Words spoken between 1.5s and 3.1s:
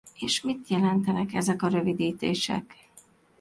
a rövidítések?